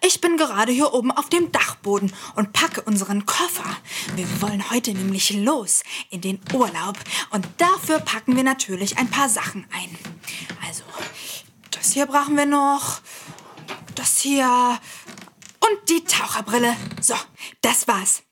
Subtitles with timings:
[0.00, 3.76] Ich bin gerade hier oben auf dem Dachboden und packe unseren Koffer.
[4.14, 6.96] Wir wollen heute nämlich los in den Urlaub
[7.30, 9.98] und dafür packen wir natürlich ein paar Sachen ein.
[10.66, 10.82] Also,
[11.70, 13.00] das hier brauchen wir noch,
[13.94, 14.78] das hier
[15.60, 16.76] und die Taucherbrille.
[17.00, 17.14] So,
[17.60, 18.22] das war's.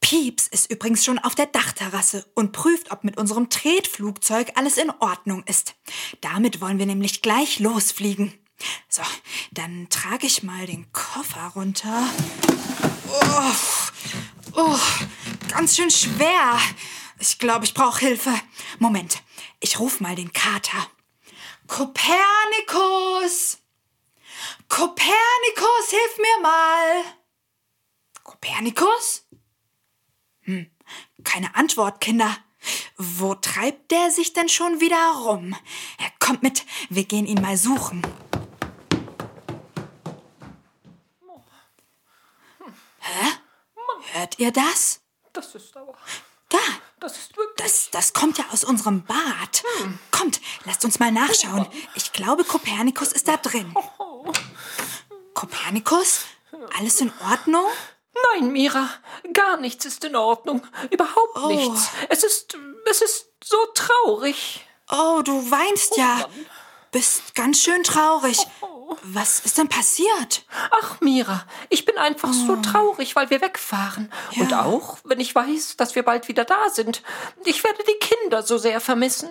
[0.00, 4.90] Pieps ist übrigens schon auf der Dachterrasse und prüft, ob mit unserem Tretflugzeug alles in
[5.00, 5.74] Ordnung ist.
[6.20, 8.34] Damit wollen wir nämlich gleich losfliegen.
[8.88, 9.02] So,
[9.52, 12.08] dann trage ich mal den Koffer runter.
[13.08, 13.52] Oh,
[14.54, 14.78] oh,
[15.48, 16.58] ganz schön schwer.
[17.18, 18.32] Ich glaube, ich brauche Hilfe.
[18.78, 19.22] Moment,
[19.60, 20.86] ich rufe mal den Kater.
[21.66, 23.58] Kopernikus!
[24.68, 27.04] Kopernikus, hilf mir mal!
[28.22, 29.26] Kopernikus?
[30.42, 30.70] Hm,
[31.24, 32.36] keine Antwort, Kinder.
[32.96, 35.56] Wo treibt der sich denn schon wieder rum?
[35.98, 38.02] Er kommt mit, wir gehen ihn mal suchen.
[44.12, 45.00] Hört ihr das?
[45.32, 45.94] Das ist aber.
[46.48, 46.58] Da,
[47.00, 47.56] Das ist wirklich.
[47.56, 49.62] das, das kommt ja aus unserem Bad.
[50.10, 51.66] Kommt, lasst uns mal nachschauen.
[51.94, 53.74] Ich glaube, Kopernikus ist da drin.
[55.34, 56.24] Kopernikus?
[56.78, 57.64] Alles in Ordnung?
[58.34, 58.90] Nein, Mira,
[59.32, 60.62] gar nichts ist in Ordnung.
[60.90, 61.48] Überhaupt Oh.
[61.48, 61.88] nichts.
[62.10, 62.56] Es ist.
[62.90, 64.66] Es ist so traurig.
[64.90, 66.28] Oh, du weinst ja.
[66.92, 68.38] Bist ganz schön traurig.
[69.04, 70.44] Was ist denn passiert?
[70.70, 74.12] Ach, Mira, ich bin einfach so traurig, weil wir wegfahren.
[74.38, 74.64] Und Ja.
[74.66, 77.02] auch, wenn ich weiß, dass wir bald wieder da sind.
[77.44, 79.30] Ich werde die Kinder so sehr vermissen.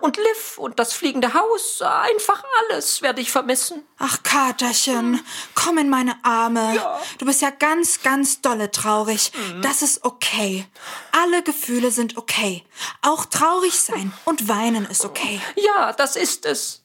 [0.00, 3.84] Und Liv und das fliegende Haus, einfach alles werde ich vermissen.
[3.98, 5.20] Ach, Katerchen,
[5.54, 6.82] komm in meine Arme.
[7.18, 9.32] Du bist ja ganz, ganz dolle traurig.
[9.60, 10.66] Das ist okay.
[11.12, 12.64] Alle Gefühle sind okay.
[13.02, 15.40] Auch traurig sein und weinen ist okay.
[15.56, 16.81] Ja, das ist es.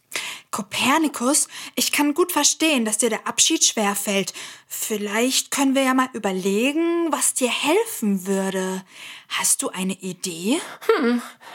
[0.51, 4.33] Kopernikus, ich kann gut verstehen, dass dir der Abschied schwer fällt.
[4.67, 8.83] Vielleicht können wir ja mal überlegen, was dir helfen würde.
[9.27, 10.59] Hast du eine Idee?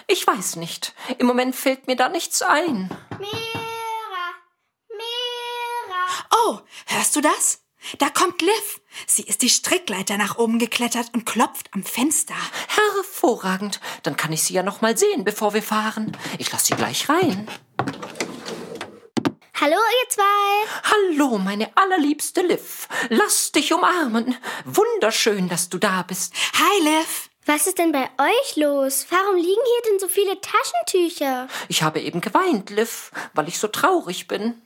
[0.07, 0.95] Ich weiß nicht.
[1.19, 2.91] Im Moment fällt mir da nichts ein.
[3.19, 3.33] Mira,
[4.89, 6.27] Mira.
[6.45, 7.61] Oh, hörst du das?
[7.99, 8.81] Da kommt Liv.
[9.07, 12.37] Sie ist die Strickleiter nach oben geklettert und klopft am Fenster.
[12.69, 13.81] Hervorragend.
[14.05, 16.17] Dann kann ich sie ja noch mal sehen, bevor wir fahren.
[16.39, 17.49] Ich lasse sie gleich rein.
[19.63, 20.91] Hallo, ihr zwei.
[20.91, 22.89] Hallo, meine allerliebste Liv.
[23.11, 24.35] Lass dich umarmen.
[24.65, 26.35] Wunderschön, dass du da bist.
[26.55, 27.31] Hi, Liv.
[27.45, 29.07] Was ist denn bei euch los?
[29.11, 31.49] Warum liegen hier denn so viele Taschentücher?
[31.67, 34.63] Ich habe eben geweint, Liv, weil ich so traurig bin.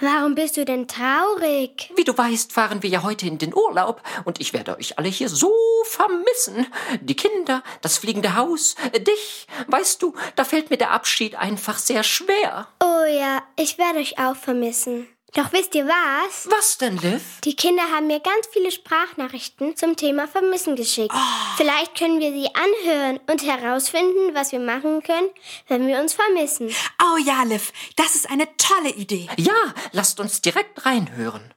[0.00, 1.92] Warum bist du denn traurig?
[1.94, 5.08] Wie du weißt, fahren wir ja heute in den Urlaub und ich werde euch alle
[5.08, 5.54] hier so
[5.84, 6.66] vermissen.
[7.00, 9.46] Die Kinder, das fliegende Haus, äh, dich.
[9.68, 12.66] Weißt du, da fällt mir der Abschied einfach sehr schwer.
[12.82, 15.06] Oh ja, ich werde euch auch vermissen.
[15.34, 16.48] Doch wisst ihr was?
[16.50, 17.22] Was denn, Liv?
[17.44, 21.14] Die Kinder haben mir ganz viele Sprachnachrichten zum Thema Vermissen geschickt.
[21.56, 25.30] Vielleicht können wir sie anhören und herausfinden, was wir machen können,
[25.68, 26.74] wenn wir uns vermissen.
[27.00, 29.28] Oh ja, Liv, das ist eine tolle Idee.
[29.36, 31.54] Ja, lasst uns direkt reinhören.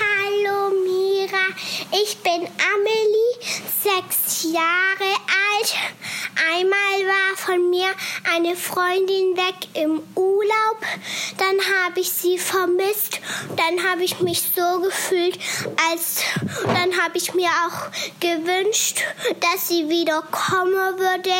[0.00, 1.46] Hallo Mira,
[1.92, 3.34] ich bin Amelie,
[3.82, 5.74] sechs Jahre alt.
[6.52, 7.88] Einmal war von mir
[8.34, 10.78] eine Freundin weg im Urlaub,
[11.38, 11.56] dann
[11.86, 13.20] habe ich sie vermisst,
[13.56, 15.38] dann habe ich mich so gefühlt,
[15.90, 16.22] als
[16.66, 17.90] dann habe ich mir auch
[18.20, 19.02] gewünscht,
[19.40, 21.30] dass sie wieder kommen würde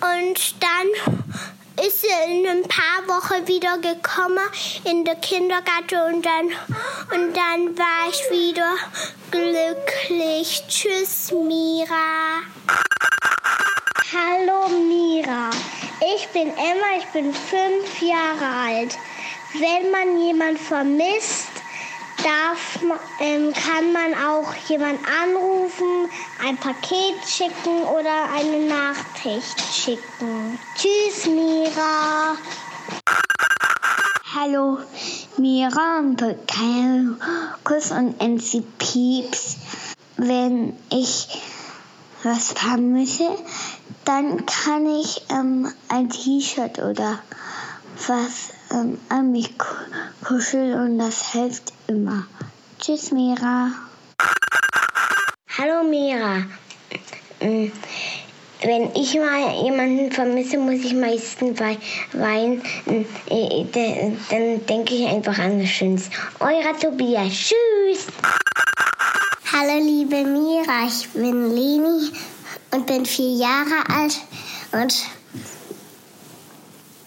[0.00, 4.44] und dann ist sie in ein paar Wochen wieder gekommen
[4.84, 6.46] in den Kindergarten und dann,
[7.14, 8.74] und dann war ich wieder
[9.30, 10.62] glücklich.
[10.68, 12.42] Tschüss, Mira.
[14.12, 15.50] Hallo, Mira.
[16.16, 18.98] Ich bin Emma, ich bin fünf Jahre alt.
[19.52, 21.50] Wenn man jemand vermisst,
[22.16, 22.80] darf
[23.20, 26.10] ähm, kann man auch jemand anrufen,
[26.44, 30.58] ein Paket schicken oder eine Nachricht schicken.
[30.74, 32.36] Tschüss, Mira.
[34.34, 34.78] Hallo,
[35.36, 36.20] Mira und
[37.62, 39.56] Kuss und NC Pieps.
[40.16, 41.28] Wenn ich
[42.24, 43.36] was vermisse,
[44.04, 47.18] dann kann ich ähm, ein T-Shirt oder
[48.06, 49.66] was ähm, an mich ku-
[50.24, 52.26] kuschel und das hilft immer.
[52.78, 53.70] Tschüss, Mira.
[55.58, 56.44] Hallo Mira.
[57.40, 57.70] Mm,
[58.62, 61.78] Wenn ich mal jemanden vermisse, muss ich meistens wei-
[62.12, 62.62] weinen.
[62.86, 63.66] Mm, äh,
[64.30, 66.10] Dann denke ich einfach an das Schönste.
[66.40, 67.32] Euer Tobias.
[67.32, 68.06] Tschüss.
[69.52, 72.12] Hallo liebe Mira, ich bin Leni
[72.72, 74.16] und bin vier Jahre alt
[74.72, 74.94] und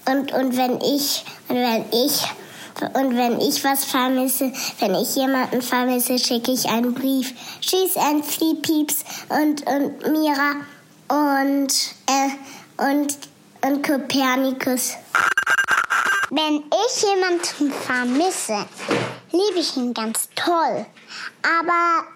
[0.06, 2.24] und und wenn ich und wenn ich
[2.94, 7.34] und wenn ich was vermisse, wenn ich jemanden vermisse, schicke ich einen Brief.
[7.62, 10.56] Tschüss, Anthony Pieps und, und Mira
[11.08, 11.74] und,
[12.08, 12.30] äh,
[12.78, 13.18] und,
[13.62, 14.94] und Kopernikus.
[16.30, 18.66] Wenn ich jemanden vermisse,
[19.32, 20.86] liebe ich ihn ganz toll.
[21.44, 22.08] Aber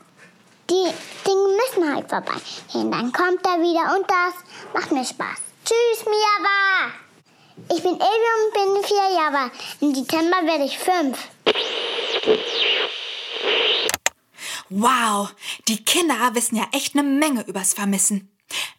[0.70, 0.94] die
[1.26, 2.92] Dinge müssen halt vorbeigehen.
[2.92, 4.34] Dann kommt er wieder und das
[4.74, 5.40] macht mir Spaß.
[5.66, 6.92] Tschüss, Mira.
[7.72, 9.52] Ich bin Elvi und bin vier Jahre.
[9.82, 11.18] Im Dezember werde ich fünf.
[14.70, 15.34] Wow,
[15.68, 18.32] die Kinder wissen ja echt eine Menge übers Vermissen.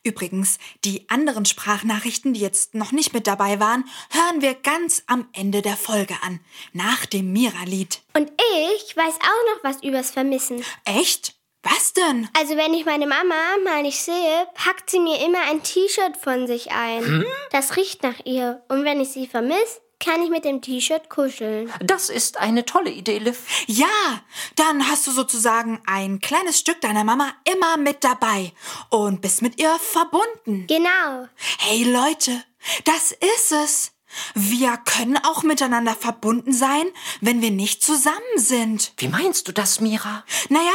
[0.02, 5.29] Übrigens, die anderen Sprachnachrichten, die jetzt noch nicht mit dabei waren, hören wir ganz am
[5.32, 6.40] Ende der Folge an,
[6.73, 8.00] nach dem Mira-Lied.
[8.14, 8.31] Und
[8.76, 10.64] ich weiß auch noch was übers Vermissen.
[10.85, 11.38] Echt?
[11.62, 12.28] Was denn?
[12.38, 13.34] Also wenn ich meine Mama
[13.64, 17.25] mal nicht sehe, packt sie mir immer ein T-Shirt von sich ein.
[17.50, 18.62] Das riecht nach ihr.
[18.69, 21.72] Und wenn ich sie vermisse, kann ich mit dem T-Shirt kuscheln.
[21.81, 23.64] Das ist eine tolle Idee, Liv.
[23.66, 23.87] Ja,
[24.55, 28.52] dann hast du sozusagen ein kleines Stück deiner Mama immer mit dabei
[28.90, 30.66] und bist mit ihr verbunden.
[30.69, 31.26] Genau.
[31.58, 32.44] Hey Leute,
[32.84, 33.93] das ist es.
[34.34, 36.87] Wir können auch miteinander verbunden sein,
[37.20, 38.93] wenn wir nicht zusammen sind.
[38.96, 40.25] Wie meinst du das, Mira?
[40.49, 40.72] Naja,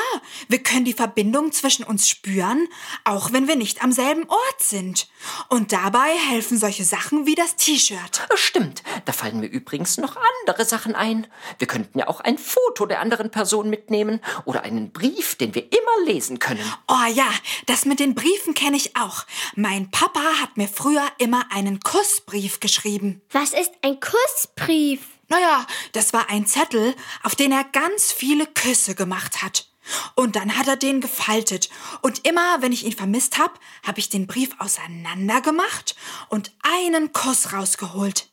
[0.48, 2.68] wir können die Verbindung zwischen uns spüren,
[3.04, 5.08] auch wenn wir nicht am selben Ort sind.
[5.50, 8.28] Und dabei helfen solche Sachen wie das T-Shirt.
[8.36, 11.28] Stimmt, da fallen mir übrigens noch andere Sachen ein.
[11.58, 15.64] Wir könnten ja auch ein Foto der anderen Person mitnehmen oder einen Brief, den wir
[15.64, 16.64] immer lesen können.
[16.88, 17.28] Oh ja,
[17.66, 19.26] das mit den Briefen kenne ich auch.
[19.56, 23.22] Mein Papa hat mir früher immer einen Kussbrief geschrieben.
[23.34, 25.02] Was ist ein Kussbrief?
[25.28, 29.68] Naja, das war ein Zettel, auf den er ganz viele Küsse gemacht hat.
[30.14, 31.72] Und dann hat er den gefaltet.
[32.02, 35.96] Und immer, wenn ich ihn vermisst hab, habe ich den Brief auseinander gemacht
[36.30, 38.30] und einen Kuss rausgeholt.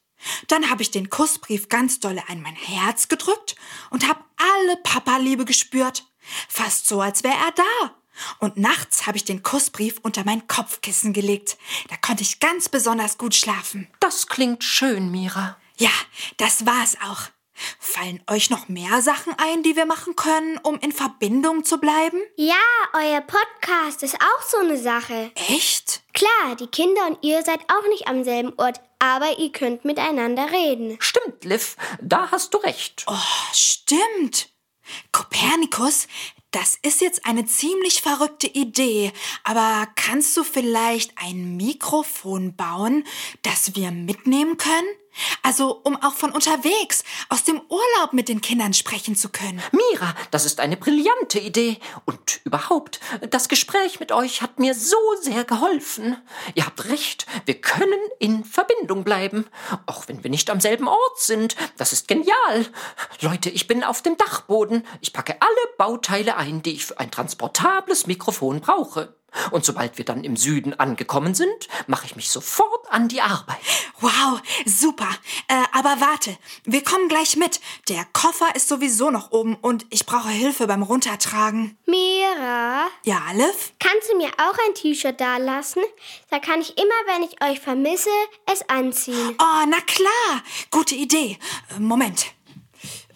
[0.49, 3.57] Dann habe ich den Kussbrief ganz dolle an mein Herz gedrückt
[3.89, 6.05] und hab alle Papa-Liebe gespürt.
[6.47, 8.00] Fast so, als wäre er da.
[8.39, 11.57] Und nachts habe ich den Kussbrief unter mein Kopfkissen gelegt.
[11.89, 13.89] Da konnte ich ganz besonders gut schlafen.
[14.01, 15.57] Das klingt schön, Mira.
[15.77, 15.91] Ja,
[16.37, 17.31] das war's auch.
[17.79, 22.19] Fallen euch noch mehr Sachen ein, die wir machen können, um in Verbindung zu bleiben?
[22.37, 22.55] Ja,
[22.95, 25.31] euer Podcast ist auch so eine Sache.
[25.35, 26.03] Echt?
[26.15, 30.51] Klar, die Kinder und ihr seid auch nicht am selben Ort, aber ihr könnt miteinander
[30.51, 30.97] reden.
[31.01, 33.05] Stimmt, Liv, da hast du recht.
[33.07, 33.15] Oh,
[33.53, 34.49] stimmt.
[35.13, 36.09] Kopernikus,
[36.51, 39.13] das ist jetzt eine ziemlich verrückte Idee,
[39.45, 43.05] aber kannst du vielleicht ein Mikrofon bauen,
[43.43, 44.89] das wir mitnehmen können?
[45.43, 49.63] Also, um auch von unterwegs, aus dem Urlaub mit den Kindern sprechen zu können.
[49.73, 51.79] Mira, das ist eine brillante Idee.
[52.05, 53.01] Und überhaupt,
[53.31, 56.17] das Gespräch mit euch hat mir so sehr geholfen.
[56.55, 59.47] Ihr habt recht, wir können in Verbindung bleiben.
[59.87, 61.57] Auch wenn wir nicht am selben Ort sind.
[61.77, 62.67] Das ist genial.
[63.21, 64.87] Leute, ich bin auf dem Dachboden.
[65.01, 69.20] Ich packe alle Bauteile ein, die ich für ein transportables Mikrofon brauche.
[69.51, 73.59] Und sobald wir dann im Süden angekommen sind, mache ich mich sofort an die Arbeit.
[74.01, 75.09] Wow, super.
[75.49, 77.61] Äh, aber warte, wir kommen gleich mit.
[77.89, 81.79] Der Koffer ist sowieso noch oben und ich brauche Hilfe beim Runtertragen.
[81.87, 83.73] Mira, Ja, Liv?
[83.79, 85.83] kannst du mir auch ein T-Shirt da lassen?
[86.31, 88.11] Da kann ich immer, wenn ich euch vermisse,
[88.53, 89.37] es anziehen.
[89.39, 90.43] Oh, na klar.
[90.71, 91.39] Gute Idee.
[91.77, 92.27] Äh, Moment.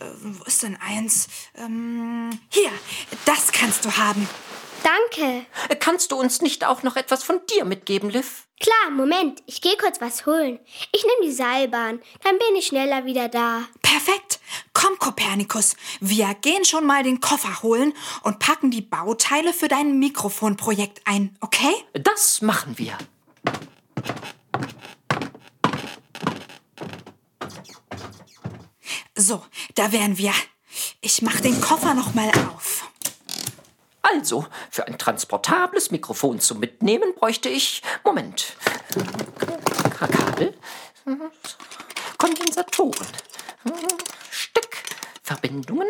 [0.00, 1.28] Äh, wo ist denn eins?
[1.56, 2.70] Ähm, hier,
[3.24, 4.28] das kannst du haben.
[4.84, 5.46] Danke.
[5.80, 8.46] Kannst du uns nicht auch noch etwas von dir mitgeben, Liv?
[8.60, 10.58] Klar, Moment, ich gehe kurz was holen.
[10.92, 13.62] Ich nehme die Seilbahn, dann bin ich schneller wieder da.
[13.80, 14.40] Perfekt.
[14.74, 15.76] Komm, Kopernikus.
[16.00, 21.34] Wir gehen schon mal den Koffer holen und packen die Bauteile für dein Mikrofonprojekt ein,
[21.40, 21.74] okay?
[21.94, 22.98] Das machen wir.
[29.16, 29.42] So,
[29.76, 30.32] da wären wir.
[31.00, 32.73] Ich mach den Koffer noch mal auf.
[34.12, 37.82] Also, für ein transportables Mikrofon zum Mitnehmen bräuchte ich.
[38.04, 38.54] Moment.
[39.98, 40.54] Ka- Kabel.
[42.18, 43.06] Kondensatoren.
[44.30, 45.88] Steckverbindungen.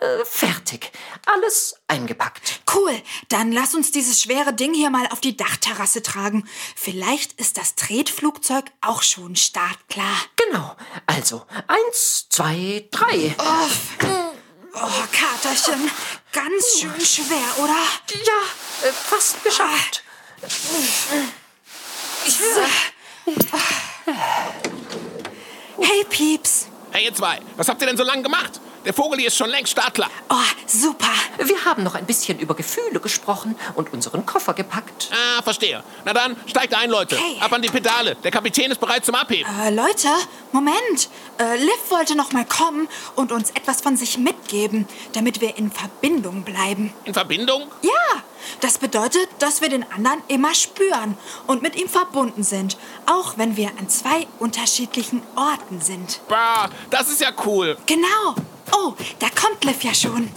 [0.00, 0.90] Äh, fertig.
[1.26, 2.60] Alles eingepackt.
[2.74, 6.46] Cool, dann lass uns dieses schwere Ding hier mal auf die Dachterrasse tragen.
[6.74, 10.16] Vielleicht ist das Tretflugzeug auch schon startklar.
[10.36, 10.76] Genau.
[11.06, 13.34] Also, eins, zwei, drei.
[13.38, 14.06] Oh,
[14.76, 15.90] Katerchen,
[16.32, 17.78] ganz schön schwer, oder?
[18.26, 20.02] Ja, äh, fast geschafft.
[25.80, 26.66] Hey, Pieps.
[26.92, 28.60] Hey, ihr zwei, was habt ihr denn so lange gemacht?
[28.86, 30.08] Der Vogel hier ist schon längst startklar.
[30.30, 31.10] Oh, super.
[31.38, 35.10] Wir haben noch ein bisschen über Gefühle gesprochen und unseren Koffer gepackt.
[35.12, 35.82] Ah, verstehe.
[36.04, 37.16] Na dann, steigt ein, Leute.
[37.16, 37.36] Okay.
[37.40, 38.14] Ab an die Pedale.
[38.22, 39.50] Der Kapitän ist bereit zum Abheben.
[39.60, 40.08] Äh, Leute,
[40.52, 41.08] Moment.
[41.38, 45.72] Äh, Liv wollte noch mal kommen und uns etwas von sich mitgeben, damit wir in
[45.72, 46.92] Verbindung bleiben.
[47.06, 47.66] In Verbindung?
[47.82, 48.22] Ja,
[48.60, 53.56] das bedeutet, dass wir den anderen immer spüren und mit ihm verbunden sind, auch wenn
[53.56, 56.20] wir an zwei unterschiedlichen Orten sind.
[56.28, 57.76] Bah, das ist ja cool.
[57.86, 58.36] Genau.
[58.72, 60.30] Oh, da kommt Liv ja schon.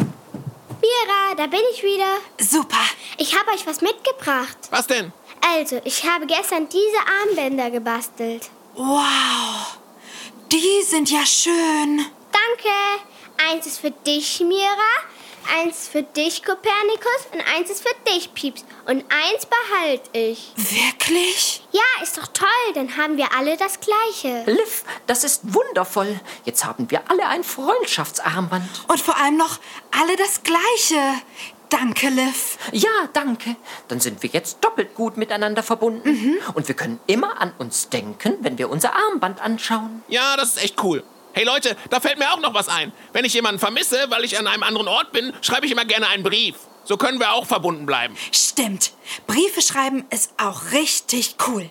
[0.81, 2.17] Mira, da bin ich wieder.
[2.39, 2.83] Super.
[3.17, 4.57] Ich habe euch was mitgebracht.
[4.69, 5.11] Was denn?
[5.41, 8.49] Also, ich habe gestern diese Armbänder gebastelt.
[8.75, 9.77] Wow.
[10.51, 12.05] Die sind ja schön.
[12.31, 12.75] Danke.
[13.49, 14.91] Eins ist für dich, Mira.
[15.57, 17.27] Eins für dich, Kopernikus.
[17.33, 18.63] Und eins ist für dich, Pieps.
[18.85, 20.53] Und eins behalte ich.
[20.55, 21.63] Wirklich?
[21.71, 22.47] Ja, ist doch toll.
[22.75, 24.43] Dann haben wir alle das Gleiche.
[24.45, 26.19] Liv, das ist wundervoll.
[26.45, 28.85] Jetzt haben wir alle ein Freundschaftsarmband.
[28.87, 29.59] Und vor allem noch
[29.91, 31.21] alle das Gleiche.
[31.69, 32.57] Danke, Liv.
[32.71, 33.55] Ja, danke.
[33.87, 36.37] Dann sind wir jetzt doppelt gut miteinander verbunden.
[36.55, 40.03] Und wir können immer an uns denken, wenn wir unser Armband anschauen.
[40.07, 41.03] Ja, das ist echt cool.
[41.33, 42.91] Hey Leute, da fällt mir auch noch was ein.
[43.13, 46.07] Wenn ich jemanden vermisse, weil ich an einem anderen Ort bin, schreibe ich immer gerne
[46.07, 46.55] einen Brief.
[46.83, 48.15] So können wir auch verbunden bleiben.
[48.31, 48.93] Stimmt.
[49.27, 51.69] Briefe schreiben ist auch richtig cool.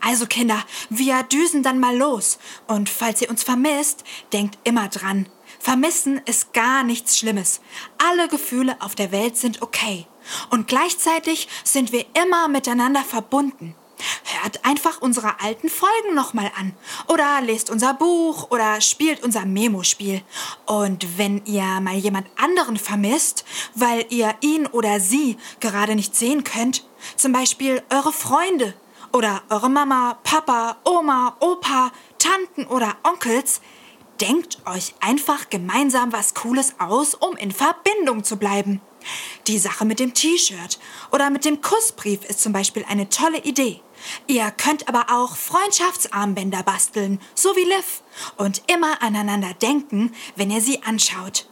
[0.00, 2.38] Also Kinder, wir düsen dann mal los.
[2.66, 5.28] Und falls ihr uns vermisst, denkt immer dran.
[5.60, 7.60] Vermissen ist gar nichts Schlimmes.
[7.98, 10.06] Alle Gefühle auf der Welt sind okay.
[10.50, 13.76] Und gleichzeitig sind wir immer miteinander verbunden.
[14.24, 16.74] Hört einfach unsere alten Folgen nochmal an.
[17.08, 20.22] Oder lest unser Buch oder spielt unser Memo-Spiel.
[20.66, 26.44] Und wenn ihr mal jemand anderen vermisst, weil ihr ihn oder sie gerade nicht sehen
[26.44, 26.84] könnt,
[27.16, 28.74] zum Beispiel eure Freunde
[29.12, 33.60] oder eure Mama, Papa, Oma, Opa, Tanten oder Onkels,
[34.20, 38.80] denkt euch einfach gemeinsam was Cooles aus, um in Verbindung zu bleiben.
[39.46, 40.78] Die Sache mit dem T-Shirt
[41.10, 43.80] oder mit dem Kussbrief ist zum Beispiel eine tolle Idee.
[44.26, 48.02] Ihr könnt aber auch Freundschaftsarmbänder basteln, so wie Liv,
[48.36, 51.48] und immer aneinander denken, wenn ihr sie anschaut.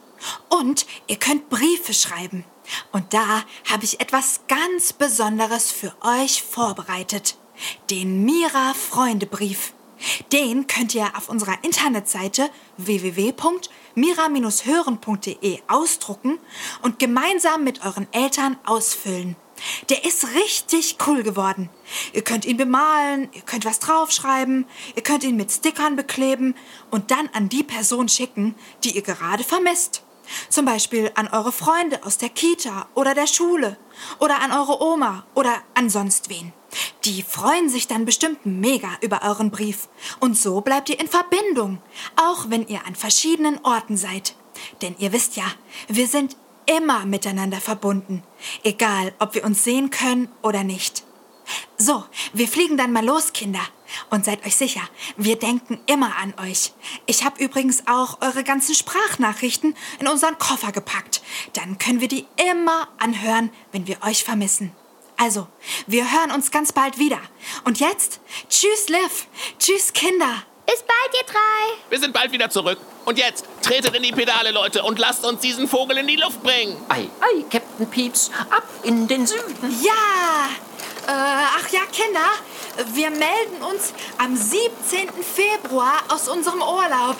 [0.48, 2.44] Und ihr könnt Briefe schreiben.
[2.92, 7.38] Und da habe ich etwas ganz Besonderes für euch vorbereitet.
[7.90, 9.72] Den Mira Freundebrief.
[10.32, 16.38] Den könnt ihr auf unserer Internetseite www.mira-hören.de ausdrucken
[16.82, 19.34] und gemeinsam mit euren Eltern ausfüllen.
[19.88, 21.70] Der ist richtig cool geworden.
[22.12, 26.54] Ihr könnt ihn bemalen, ihr könnt was draufschreiben, ihr könnt ihn mit Stickern bekleben
[26.90, 30.02] und dann an die Person schicken, die ihr gerade vermisst.
[30.48, 33.78] Zum Beispiel an eure Freunde aus der Kita oder der Schule
[34.18, 36.52] oder an eure Oma oder an sonst wen.
[37.04, 39.88] Die freuen sich dann bestimmt mega über euren Brief.
[40.20, 41.80] Und so bleibt ihr in Verbindung,
[42.16, 44.34] auch wenn ihr an verschiedenen Orten seid.
[44.82, 45.44] Denn ihr wisst ja,
[45.88, 46.36] wir sind
[46.68, 48.22] immer miteinander verbunden,
[48.62, 51.02] egal ob wir uns sehen können oder nicht.
[51.78, 53.62] So, wir fliegen dann mal los, Kinder.
[54.10, 54.82] Und seid euch sicher,
[55.16, 56.72] wir denken immer an euch.
[57.06, 61.22] Ich habe übrigens auch eure ganzen Sprachnachrichten in unseren Koffer gepackt.
[61.54, 64.72] Dann können wir die immer anhören, wenn wir euch vermissen.
[65.16, 65.48] Also,
[65.86, 67.20] wir hören uns ganz bald wieder.
[67.64, 68.20] Und jetzt,
[68.50, 69.26] tschüss, Liv.
[69.58, 70.44] Tschüss, Kinder.
[70.68, 71.80] Bis bald, ihr drei.
[71.88, 72.78] Wir sind bald wieder zurück.
[73.06, 76.42] Und jetzt, tretet in die Pedale, Leute, und lasst uns diesen Vogel in die Luft
[76.42, 76.76] bringen.
[76.90, 79.80] Ei, ei, Captain Pieps, ab in den Süden.
[79.82, 80.50] Ja!
[81.06, 82.20] Äh, ach ja, Kinder,
[82.92, 85.08] wir melden uns am 17.
[85.24, 87.16] Februar aus unserem Urlaub.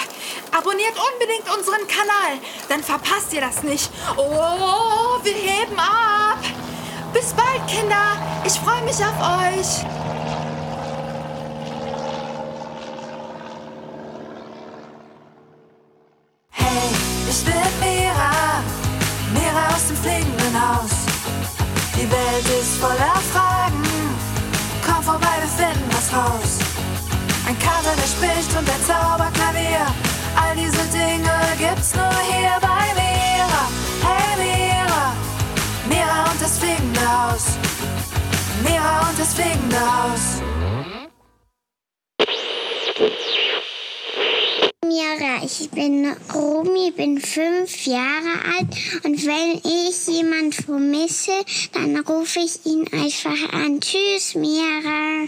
[0.53, 2.39] Abonniert unbedingt unseren Kanal,
[2.69, 3.89] dann verpasst ihr das nicht.
[4.19, 6.37] Oh, wir heben ab.
[7.15, 8.43] Bis bald, Kinder.
[8.45, 10.08] Ich freue mich auf euch.
[22.81, 23.83] Voller Fragen,
[24.87, 26.59] komm vorbei, wir finden was raus.
[27.47, 29.87] Ein Kater, der spricht und ein Zauberklavier,
[30.37, 33.63] all diese Dinge gibt's nur hier bei Mira.
[34.07, 35.13] Hey Mira,
[35.89, 37.45] Mira und das fliegende Haus.
[38.63, 40.58] Mira und das fliegende Haus.
[45.09, 48.69] Mira, ich bin Romy, bin fünf Jahre alt
[49.05, 51.33] und wenn ich jemand vermisse,
[51.73, 53.81] dann rufe ich ihn einfach an.
[53.81, 55.25] Tschüss, Mira.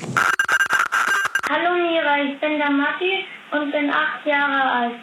[1.49, 4.95] Hallo Mira, ich bin der Matti und bin acht Jahre alt.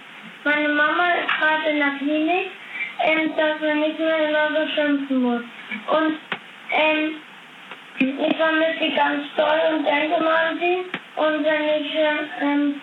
[0.43, 2.51] Meine Mama ist gerade in der Klinik,
[3.03, 5.41] ähm, dass wir nicht mehr immer so schimpfen muss.
[5.87, 6.19] Und
[6.71, 7.15] ähm,
[7.97, 10.85] ich vermisse sie ganz toll und denke mal an sie.
[11.15, 11.91] Und wenn ich
[12.41, 12.81] ähm,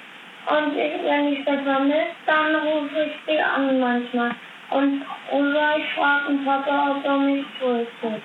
[0.51, 4.35] und ich, wenn ich das vermisse, dann rufe ich sie an manchmal.
[4.71, 8.23] Und oder ich frage den Papa, ob er mich tröstet.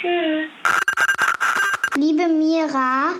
[0.00, 0.48] Tschüss.
[1.96, 3.14] Liebe Mira,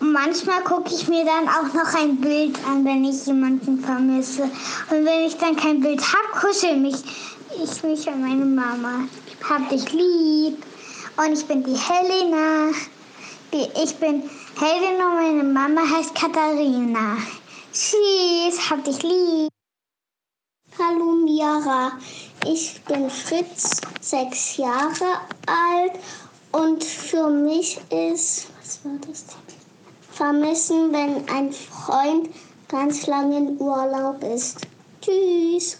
[0.00, 4.44] manchmal gucke ich mir dann auch noch ein Bild an, wenn ich jemanden vermisse.
[4.44, 7.02] Und wenn ich dann kein Bild habe, kuschel mich
[7.62, 9.06] ich mich an meine Mama.
[9.48, 10.62] Hab dich lieb.
[11.16, 12.70] Und ich bin die Helena.
[13.52, 17.16] Ich bin Helena und meine Mama heißt Katharina.
[17.74, 19.48] Tschüss, hab dich lieb.
[20.78, 21.98] Hallo Mira,
[22.46, 25.98] ich bin Fritz, sechs Jahre alt
[26.52, 29.56] und für mich ist, was war das denn?
[30.12, 32.30] Vermissen, wenn ein Freund
[32.68, 34.60] ganz lange in Urlaub ist.
[35.00, 35.78] Tschüss.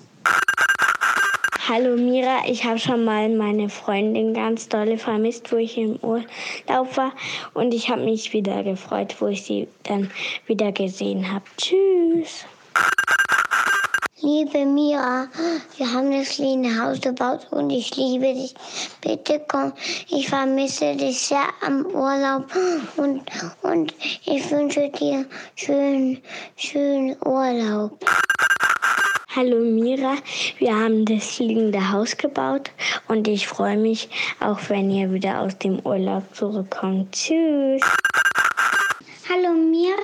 [1.67, 6.95] Hallo Mira, ich habe schon mal meine Freundin ganz dolle vermisst, wo ich im Urlaub
[6.99, 7.13] war.
[7.55, 10.11] Und ich habe mich wieder gefreut, wo ich sie dann
[10.47, 11.45] wieder gesehen habe.
[11.57, 12.45] Tschüss.
[14.21, 15.29] Liebe Mira,
[15.79, 18.55] wir haben das kleine Haus gebaut und ich liebe dich.
[19.01, 19.73] Bitte komm,
[20.11, 22.45] ich vermisse dich sehr am Urlaub
[22.99, 23.23] und,
[23.63, 23.95] und
[24.27, 26.21] ich wünsche dir schönen,
[26.57, 27.99] schönen Urlaub.
[29.37, 30.15] Hallo Mira,
[30.59, 32.71] wir haben das fliegende Haus gebaut
[33.09, 37.11] und ich freue mich, auch wenn ihr wieder aus dem Urlaub zurückkommt.
[37.11, 37.83] Tschüss.
[39.29, 39.97] Hallo Mira,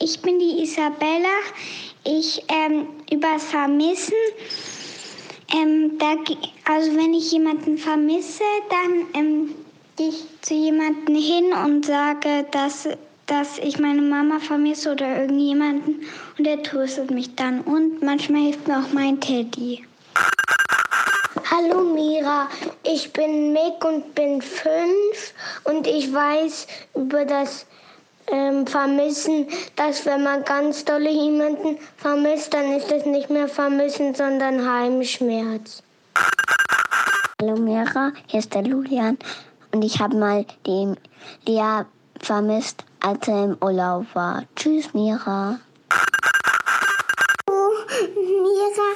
[0.00, 1.38] ich bin die Isabella.
[2.04, 4.12] Ich ähm, über Vermissen.
[5.56, 6.16] Ähm, da,
[6.70, 9.54] also wenn ich jemanden vermisse, dann ähm,
[9.96, 12.86] gehe ich zu jemandem hin und sage, dass
[13.28, 16.02] dass ich meine Mama vermisse oder irgendjemanden
[16.36, 17.60] und der tröstet mich dann.
[17.60, 19.84] Und manchmal hilft mir auch mein Teddy.
[21.50, 22.48] Hallo Mira,
[22.84, 27.66] ich bin Mick und bin fünf und ich weiß über das
[28.30, 34.14] ähm, Vermissen, dass wenn man ganz dolle jemanden vermisst, dann ist es nicht mehr Vermissen,
[34.14, 35.82] sondern Heimschmerz.
[37.40, 39.18] Hallo Mira, hier ist der Julian
[39.72, 40.94] und ich habe mal die
[41.46, 41.84] Lea
[42.24, 44.44] vermisst als er im Urlaub war.
[44.56, 45.60] Tschüss, Mira.
[47.50, 47.70] Oh,
[48.16, 48.88] Mira,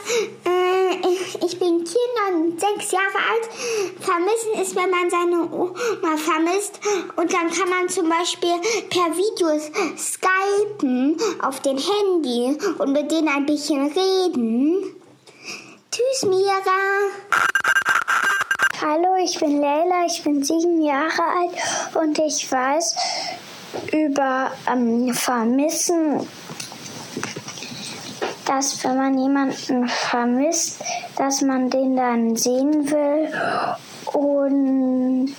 [0.45, 3.49] äh, ich bin Kinder, sechs Jahre alt.
[4.01, 6.81] Vermissen ist, wenn man seine Oma vermisst.
[7.17, 8.55] Und dann kann man zum Beispiel
[8.91, 14.97] per Videos skypen auf dem Handy und mit denen ein bisschen reden.
[15.91, 17.82] Tschüss, Mira.
[18.85, 22.97] Hallo, ich bin Leila, ich bin sieben Jahre alt und ich weiß,
[23.92, 26.27] über ähm, Vermissen,
[28.45, 30.83] dass wenn man jemanden vermisst,
[31.16, 33.29] dass man den dann sehen will
[34.14, 35.37] und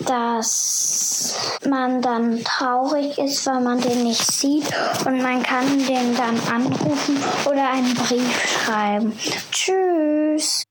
[0.00, 1.34] dass
[1.66, 4.66] man dann traurig ist, weil man den nicht sieht
[5.06, 9.18] und man kann den dann anrufen oder einen Brief schreiben.
[9.50, 10.66] Tschüss.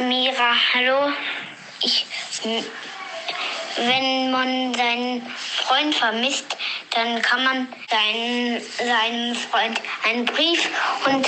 [0.00, 1.12] Mira, hallo.
[1.80, 2.06] Ich
[3.76, 5.26] wenn man seinen
[5.66, 6.56] Freund vermisst,
[6.90, 10.68] dann kann man seinen, seinem Freund einen Brief
[11.06, 11.26] und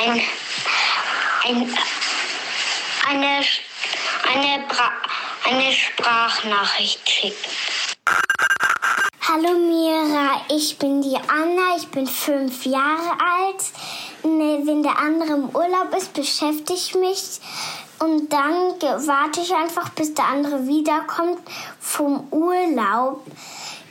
[0.00, 0.22] ein,
[1.44, 1.76] ein,
[3.08, 3.44] eine,
[4.32, 4.64] eine,
[5.44, 7.50] eine Sprachnachricht schicken.
[9.26, 13.64] Hallo Mira, ich bin die Anna, ich bin fünf Jahre alt.
[14.24, 17.40] Wenn der andere im Urlaub ist, beschäftige ich mich
[17.98, 21.40] und dann warte ich einfach, bis der andere wiederkommt
[21.78, 23.22] vom Urlaub.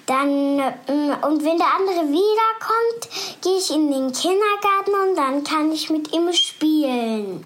[0.07, 5.71] Dann, ähm, und wenn der andere wiederkommt, gehe ich in den Kindergarten und dann kann
[5.71, 7.45] ich mit ihm spielen.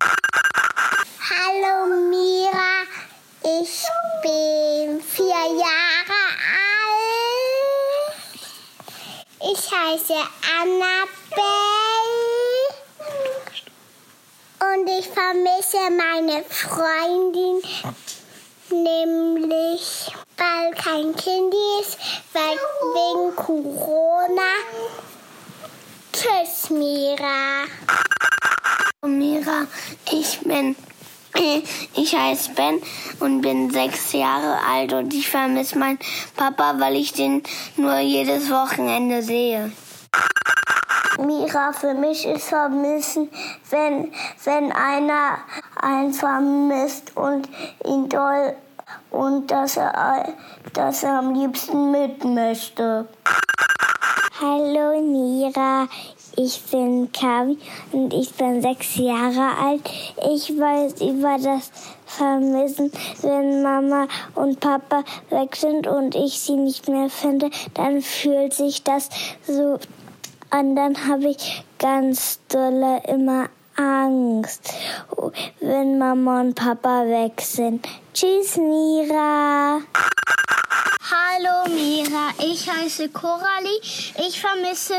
[1.30, 2.84] Hallo Mira,
[3.44, 3.84] ich
[4.24, 6.24] bin vier Jahre
[6.56, 6.98] alt.
[9.40, 10.16] Ich heiße
[10.62, 11.77] Annabelle.
[14.60, 17.62] Und ich vermisse meine Freundin,
[18.72, 21.98] nämlich weil kein Kind ist,
[22.34, 22.58] weil
[22.94, 24.42] wegen Corona.
[26.12, 27.66] Tschüss, Mira.
[29.06, 29.68] Mira,
[30.12, 30.76] ich bin
[31.96, 32.82] ich heiße Ben
[33.20, 36.00] und bin sechs Jahre alt und ich vermisse meinen
[36.36, 37.44] Papa, weil ich den
[37.76, 39.72] nur jedes Wochenende sehe.
[41.18, 43.30] Mira, für mich ist Vermissen,
[43.72, 44.12] wenn,
[44.44, 45.40] wenn einer
[45.82, 47.50] einen vermisst und
[47.84, 48.56] ihn doll
[49.10, 50.34] und dass er,
[50.74, 53.08] dass er am liebsten mit möchte.
[54.40, 55.88] Hallo Mira,
[56.36, 57.58] ich bin Kavi
[57.92, 59.90] und ich bin sechs Jahre alt.
[60.32, 61.72] Ich weiß über das
[62.06, 62.92] Vermissen,
[63.24, 68.84] wenn Mama und Papa weg sind und ich sie nicht mehr finde, dann fühlt sich
[68.84, 69.10] das
[69.48, 69.80] so
[70.50, 70.76] an.
[70.76, 74.74] Dann habe ich ganz dolle immer Angst,
[75.60, 77.88] wenn Mama und Papa weg sind.
[78.14, 79.82] Tschüss, Mira.
[81.10, 83.80] Hallo Mira, ich heiße Coralie.
[84.28, 84.96] Ich vermisse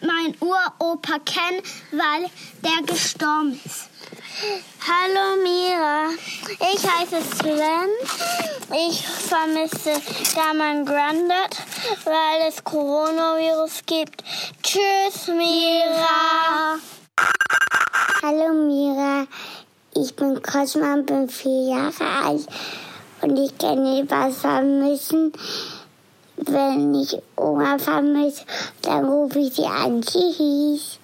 [0.00, 2.30] meinen Uropa Ken, weil
[2.62, 3.89] der gestorben ist.
[4.32, 6.10] Hallo Mira,
[6.72, 7.90] ich heiße Sven.
[8.72, 10.00] Ich vermisse
[10.34, 11.56] Daman Granddad,
[12.04, 14.22] weil es Coronavirus gibt.
[14.62, 16.78] Tschüss Mira.
[18.22, 19.26] Hallo Mira,
[19.94, 22.46] ich bin Cosma bin vier Jahre alt
[23.22, 25.32] und ich kenne was vermissen.
[26.46, 28.44] Wenn ich Oma vermisse,
[28.80, 30.00] dann rufe ich sie an.
[30.00, 30.98] Tschüss.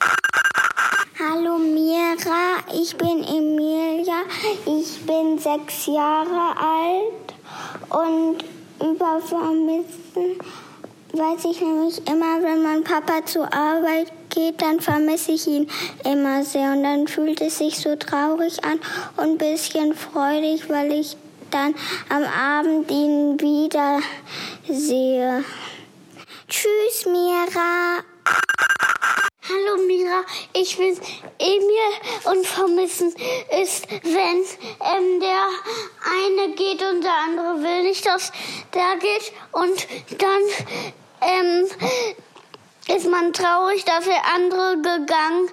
[1.19, 4.23] Hallo Mira, ich bin Emilia.
[4.65, 7.35] Ich bin sechs Jahre alt
[7.91, 8.39] und
[8.81, 10.39] über Vermissen
[11.13, 15.69] weiß ich nämlich immer, wenn mein Papa zur Arbeit geht, dann vermisse ich ihn
[16.05, 18.81] immer sehr und dann fühlt es sich so traurig an
[19.17, 21.17] und ein bisschen freudig, weil ich
[21.51, 21.75] dann
[22.09, 24.01] am Abend ihn wieder
[24.69, 25.45] sehe.
[26.49, 28.05] Tschüss, Mira.
[29.49, 30.99] Hallo Mira, ich bin
[31.39, 31.93] Emil
[32.25, 33.15] und vermissen
[33.63, 34.43] ist, wenn
[34.81, 35.47] ähm, der
[36.05, 38.33] eine geht und der andere will nicht, dass
[38.75, 39.87] der geht und
[40.21, 40.41] dann
[41.21, 41.69] ähm,
[42.97, 45.49] ist man traurig, dass der andere gegangen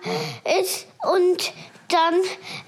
[0.60, 1.54] ist und
[1.94, 2.16] dann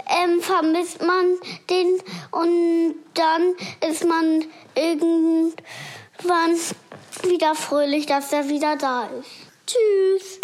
[0.07, 1.99] ähm, vermisst man den
[2.31, 3.55] und dann
[3.89, 5.55] ist man irgendwann
[7.23, 9.29] wieder fröhlich, dass er wieder da ist.
[9.65, 10.39] Tschüss.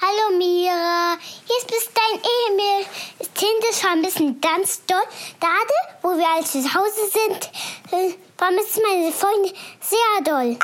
[0.00, 2.86] Hallo Mira, hier bist dein Emil.
[3.18, 5.02] Das Kind ist vermissen ganz doll.
[5.38, 7.50] Gerade, wo wir alle zu Hause sind,
[7.92, 10.56] äh, vermissen meine Freunde sehr doll.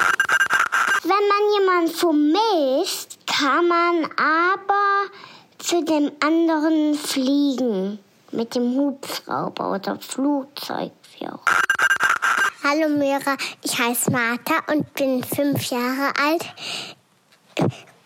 [1.02, 5.10] Wenn man jemanden vermisst, kann man aber
[5.64, 7.98] zu dem anderen fliegen.
[8.32, 11.44] Mit dem Hubschrauber oder Flugzeug, wie auch.
[12.64, 16.44] Hallo Mira, ich heiße Martha und bin fünf Jahre alt.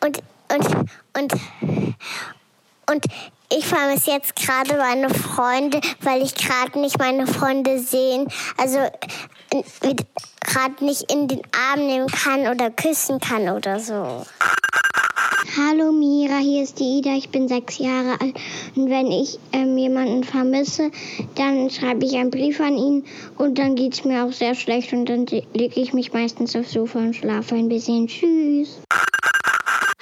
[0.05, 0.19] Und,
[0.53, 1.33] und, und,
[2.91, 3.05] und
[3.51, 8.79] ich vermisse jetzt gerade meine Freunde, weil ich gerade nicht meine Freunde sehen, also
[10.43, 14.27] gerade nicht in den Arm nehmen kann oder küssen kann oder so.
[15.57, 18.37] Hallo Mira, hier ist die Ida, ich bin sechs Jahre alt
[18.77, 20.91] und wenn ich ähm, jemanden vermisse,
[21.37, 23.07] dann schreibe ich einen Brief an ihn
[23.39, 26.73] und dann geht es mir auch sehr schlecht und dann lege ich mich meistens aufs
[26.73, 28.09] Sofa und schlafe ein bisschen.
[28.09, 28.79] Tschüss.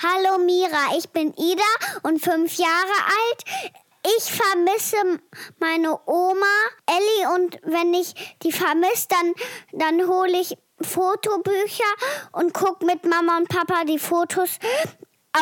[0.02, 1.62] Hallo Mira, ich bin Ida
[2.02, 3.70] und fünf Jahre alt.
[4.18, 5.20] Ich vermisse
[5.60, 6.56] meine Oma
[6.86, 9.32] Ellie und wenn ich die vermisse, dann,
[9.72, 11.84] dann hole ich Fotobücher
[12.32, 14.58] und gucke mit Mama und Papa die Fotos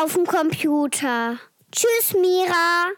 [0.01, 1.37] auf dem Computer.
[1.71, 2.91] Tschüss, Mira.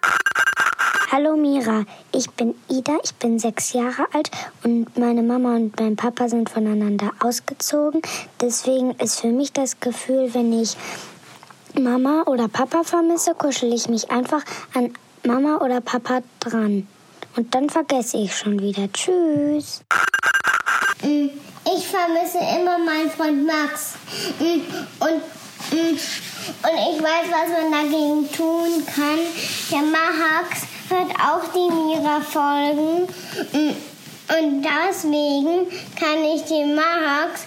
[1.12, 4.30] Hallo Mira, ich bin Ida, ich bin sechs Jahre alt
[4.64, 8.02] und meine Mama und mein Papa sind voneinander ausgezogen.
[8.42, 10.76] Deswegen ist für mich das Gefühl, wenn ich
[11.80, 16.88] Mama oder Papa vermisse, kuschel ich mich einfach an Mama oder Papa dran.
[17.36, 18.92] Und dann vergesse ich schon wieder.
[18.92, 19.84] Tschüss.
[21.02, 23.94] Ich vermisse immer meinen Freund Max.
[25.00, 25.22] Und
[26.48, 29.20] und ich weiß, was man dagegen tun kann.
[29.72, 33.08] Der Mahax hört auch die Mira-Folgen.
[34.30, 37.46] Und deswegen kann ich den Mahax,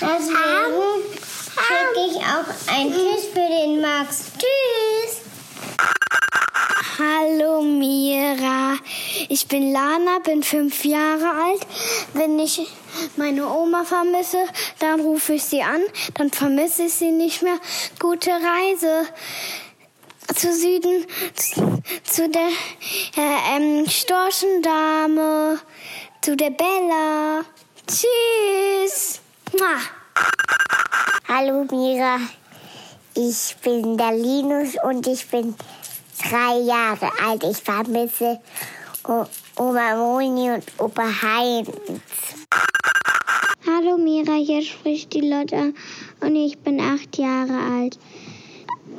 [0.00, 1.20] deswegen
[1.54, 4.24] schicke ich auch ein Tschüss für den Max.
[4.38, 5.20] Tschüss!
[6.98, 8.76] Hallo Mira,
[9.28, 11.66] ich bin Lana, bin fünf Jahre alt.
[12.12, 12.66] Wenn ich
[13.16, 14.44] meine Oma vermisse,
[14.78, 15.82] dann rufe ich sie an,
[16.14, 17.58] dann vermisse ich sie nicht mehr.
[17.98, 19.06] Gute Reise
[20.34, 21.06] zu Süden,
[22.04, 22.48] zu, der
[23.16, 25.60] äh, ähm, Storchendame,
[26.22, 27.44] zu der Bella.
[27.86, 29.20] Tschüss.
[29.58, 29.76] Mua.
[31.28, 32.18] Hallo Mira,
[33.14, 35.54] ich bin der Linus und ich bin
[36.28, 37.44] drei Jahre alt.
[37.44, 38.40] Ich vermisse
[39.60, 41.68] Oma Moni und Opa Heinz.
[43.66, 45.74] Hallo Mira, hier spricht die Lotte
[46.22, 47.98] und ich bin acht Jahre alt.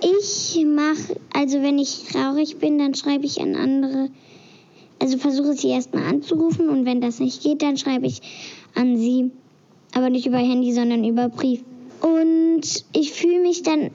[0.04, 4.10] Ich mache, also wenn ich traurig bin, dann schreibe ich an andere.
[5.00, 8.21] Also versuche sie erstmal anzurufen und wenn das nicht geht, dann schreibe ich
[8.76, 9.32] an sie.
[9.95, 11.63] Aber nicht über Handy, sondern über Brief.
[12.02, 12.62] Und
[12.93, 13.89] ich fühle mich dann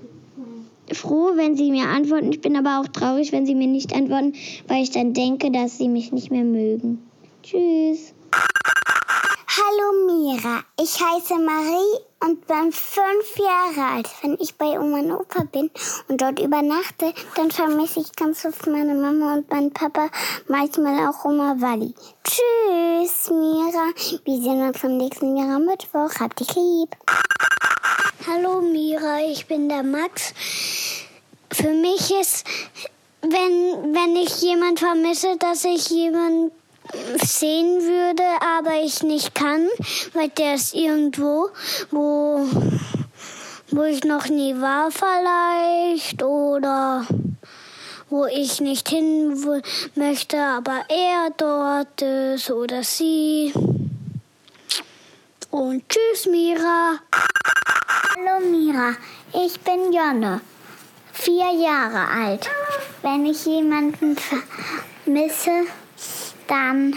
[0.93, 2.33] froh, wenn sie mir antworten.
[2.33, 4.35] Ich bin aber auch traurig, wenn sie mir nicht antworten,
[4.69, 7.07] weil ich dann denke, dass sie mich nicht mehr mögen.
[7.43, 8.15] Tschüss.
[9.59, 14.09] Hallo Mira, ich heiße Marie und bin fünf Jahre alt.
[14.21, 15.71] Wenn ich bei Oma und Opa bin
[16.09, 20.11] und dort übernachte, dann vermisse ich ganz oft meine Mama und meinen Papa,
[20.49, 21.95] manchmal auch Oma Walli.
[22.23, 23.93] Tschüss, Mira.
[24.25, 26.11] Wir sehen uns am nächsten Jahr am Mittwoch.
[26.21, 26.95] Hab dich lieb.
[28.25, 30.33] Hallo Mira, ich bin der Max.
[31.53, 32.45] Für mich ist,
[33.21, 36.51] wenn, wenn ich jemand vermisse, dass ich jemanden
[37.23, 38.25] sehen würde,
[38.59, 39.69] aber ich nicht kann,
[40.15, 41.51] weil der ist irgendwo,
[41.91, 42.49] wo,
[43.71, 47.07] wo ich noch nie war vielleicht oder
[48.09, 49.37] wo ich nicht hin
[49.95, 53.53] möchte, aber er dort ist oder sie.
[55.57, 56.99] Und tschüss, Mira.
[58.15, 58.95] Hallo Mira,
[59.33, 60.43] ich bin Jonne,
[61.15, 62.51] vier Jahre alt.
[63.01, 65.65] Wenn ich jemanden vermisse,
[66.47, 66.95] dann,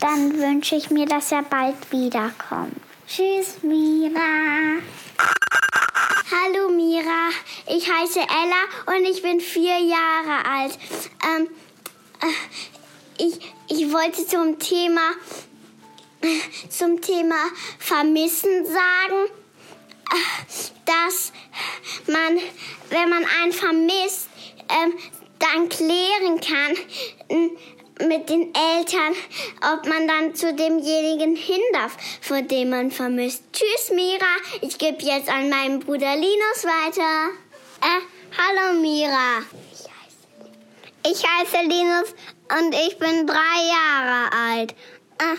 [0.00, 2.74] dann wünsche ich mir, dass er bald wiederkommt.
[3.06, 4.80] Tschüss, Mira.
[6.32, 7.28] Hallo Mira,
[7.66, 10.78] ich heiße Ella und ich bin vier Jahre alt.
[11.36, 11.48] Ähm,
[12.22, 15.02] äh, ich, ich wollte zum Thema,
[16.68, 17.36] zum Thema
[17.78, 19.30] Vermissen sagen,
[20.86, 21.32] dass
[22.06, 22.38] man,
[22.90, 24.28] wenn man einen vermisst,
[24.68, 24.94] ähm,
[25.38, 29.14] dann klären kann mit den Eltern,
[29.72, 33.44] ob man dann zu demjenigen hin darf, vor dem man vermisst.
[33.52, 34.26] Tschüss, Mira.
[34.62, 37.30] Ich gebe jetzt an meinen Bruder Linus weiter.
[37.82, 38.00] Äh,
[38.38, 39.42] hallo, Mira.
[41.06, 42.14] Ich heiße Linus
[42.58, 43.36] und ich bin drei
[43.68, 44.72] Jahre alt.
[45.18, 45.36] Äh,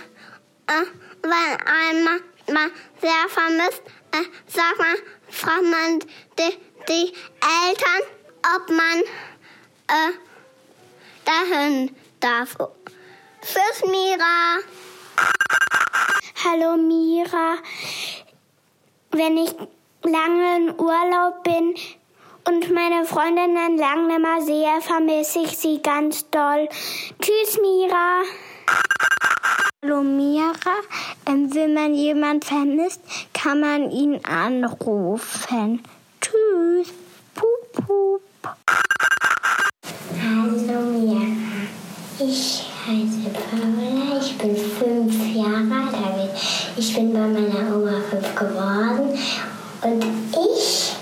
[0.71, 0.85] äh,
[1.23, 2.19] wenn einmal
[2.51, 4.95] man sehr vermisst, äh, sagt man,
[5.29, 5.99] fragt man
[6.37, 6.57] die,
[6.87, 7.13] die
[7.63, 8.01] Eltern,
[8.55, 9.01] ob man
[9.87, 10.11] äh,
[11.25, 12.55] dahin darf.
[13.41, 14.59] Tschüss, Mira.
[16.43, 17.57] Hallo Mira.
[19.11, 19.53] Wenn ich
[20.03, 21.75] lange in Urlaub bin
[22.47, 26.67] und meine Freundinnen lange nicht mehr sehe, vermisse ich sie ganz doll.
[27.19, 28.23] Tschüss, Mira.
[29.83, 30.53] Hallo Mira.
[31.25, 33.01] Wenn man jemand vermisst,
[33.33, 35.83] kann man ihn anrufen.
[36.21, 36.93] Tschüss.
[37.35, 38.21] Pup, pup.
[40.21, 41.25] Hallo Mira,
[42.19, 45.93] ich heiße Paula, ich bin fünf Jahre alt.
[45.93, 46.29] aber
[46.77, 49.17] Ich bin bei meiner Oma fünf geworden
[49.83, 50.93] und ich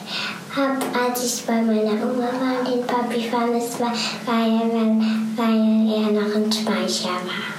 [0.55, 3.93] habe, als ich bei meiner Oma war den Papi vermisst war,
[4.25, 5.01] weil, weil,
[5.35, 7.49] weil er noch ein Speicher war.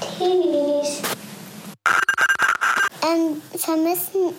[0.00, 1.02] Tschüss.
[3.02, 4.34] Ähm, vermissen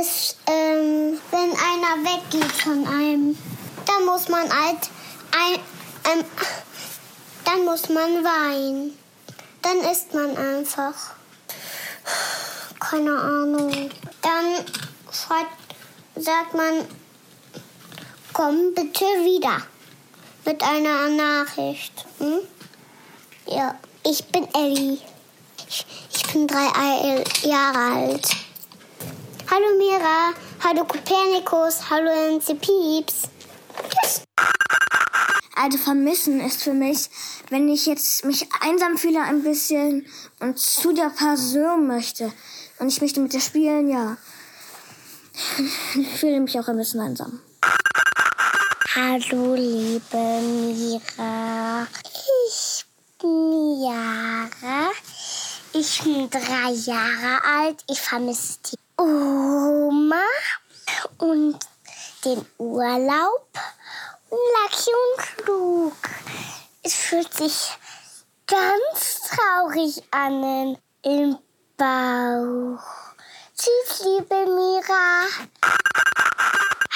[0.00, 3.36] ist, ähm, wenn einer weggeht von einem.
[3.86, 4.90] Dann muss man halt
[5.32, 5.60] ein,
[6.12, 6.24] ähm,
[7.44, 8.98] dann muss man weinen.
[9.62, 10.94] Dann isst man einfach.
[12.80, 13.90] Keine Ahnung.
[14.22, 14.64] Dann
[15.10, 15.56] schreibt,
[16.16, 16.86] sagt man,
[18.32, 19.62] komm bitte wieder.
[20.44, 22.04] Mit einer Nachricht.
[22.18, 22.38] Hm?
[23.46, 24.98] Ja, ich bin Ellie.
[25.68, 28.28] Ich, ich bin drei Ei- Jahre alt.
[29.50, 33.28] Hallo Mira, hallo Kopernikus, hallo NC Pieps.
[33.88, 34.22] Tschüss.
[35.54, 37.08] Also vermissen ist für mich,
[37.50, 40.06] wenn ich jetzt mich einsam fühle ein bisschen
[40.40, 42.32] und zu der Person möchte
[42.78, 44.16] und ich möchte mit ihr spielen, ja.
[45.94, 47.40] Ich fühle mich auch ein bisschen einsam.
[48.94, 51.86] Hallo liebe Mira.
[52.48, 52.84] Ich
[53.20, 54.90] bin Jara.
[55.72, 57.84] Ich bin drei Jahre alt.
[57.90, 60.24] Ich vermisse die Oma
[61.18, 61.58] und
[62.24, 63.48] den Urlaub.
[64.30, 65.96] Lucky und klug.
[66.82, 67.72] Es fühlt sich
[68.46, 71.36] ganz traurig an im
[71.76, 72.82] Bauch.
[73.54, 75.26] Tschüss, liebe Mira.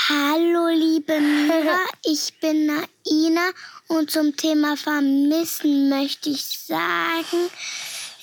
[0.08, 3.50] Hallo, liebe Mira, ich bin Naina
[3.88, 7.50] und zum Thema Vermissen möchte ich sagen,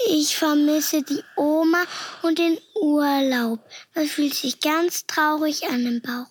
[0.06, 1.84] ich vermisse die Oma
[2.22, 3.60] und den Urlaub.
[3.96, 6.28] Man fühlt sich ganz traurig an dem Bauch.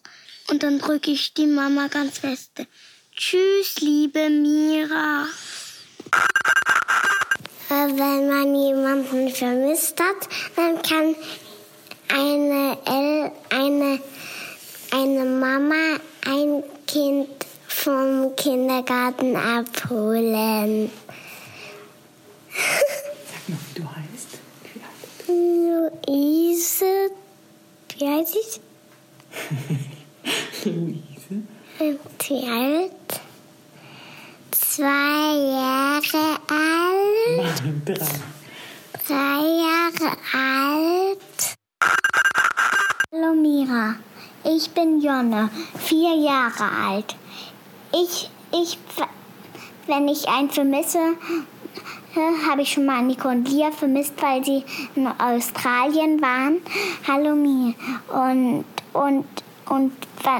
[0.48, 2.66] Und dann drücke ich die Mama ganz feste.
[3.16, 5.26] Tschüss, liebe Mira.
[7.68, 11.16] Äh, Wenn man jemanden vermisst hat, dann kann
[12.08, 14.00] eine, El eine,
[14.92, 17.28] eine Mama ein Kind
[17.66, 20.90] vom Kindergarten abholen.
[23.48, 24.38] Mal, wie du heißt.
[24.64, 26.08] Wie alt?
[26.08, 27.10] Luise,
[27.90, 28.60] wie heißt ich?
[30.64, 31.42] Luise.
[31.78, 33.20] Und wie alt?
[34.50, 37.62] Zwei Jahre alt.
[37.64, 38.06] Nein, drei.
[39.06, 41.56] Drei Jahre alt.
[43.12, 43.94] Hallo Mira,
[44.44, 47.14] ich bin Jonne, vier Jahre alt.
[47.94, 48.78] Ich, ich,
[49.86, 51.16] wenn ich einen vermisse,
[52.48, 56.58] habe ich schon mal Nico und Lia vermisst, weil sie in Australien waren.
[57.06, 57.74] Hallo Mira.
[58.08, 59.24] Und, und,
[59.68, 59.92] und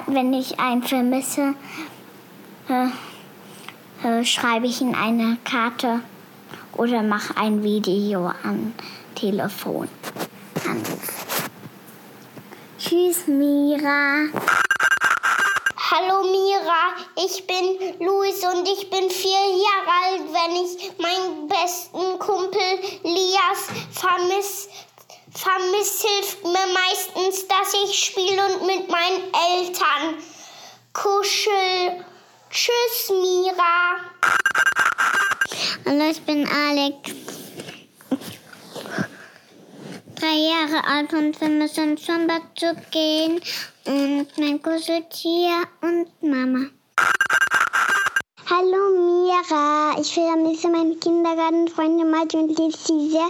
[0.06, 1.54] wenn ich einen vermisse,
[2.68, 2.88] äh,
[4.06, 6.00] äh, schreibe ich in eine Karte
[6.74, 8.72] oder mache ein Video am
[9.14, 9.88] Telefon.
[12.78, 14.28] Tschüss, Mira.
[15.98, 20.22] Hallo Mira, ich bin Luis und ich bin vier Jahre alt.
[20.30, 22.60] Wenn ich meinen besten Kumpel
[23.02, 24.68] Lias vermisse,
[25.32, 30.22] vermiss, hilft mir meistens, dass ich spiele und mit meinen Eltern
[30.92, 32.04] kuschel.
[32.50, 33.96] Tschüss, Mira.
[35.86, 37.35] Hallo, ich bin Alex.
[40.18, 43.38] Drei Jahre alt und wir müssen zum Bett zu gehen.
[43.84, 46.70] Und mein Kuscheltier und Mama.
[48.48, 53.26] Hallo Mira, ich vermisse meine Kindergartenfreunde Martin und Lizzie sehr.